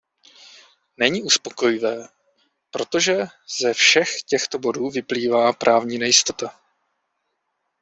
Není 0.97 1.23
uspokojivé, 1.23 2.07
protože 2.71 3.19
ze 3.61 3.73
všech 3.73 4.23
těchto 4.23 4.59
bodů 4.59 4.89
vyplývá 4.89 5.53
právní 5.53 5.97
nejistota. 5.97 6.59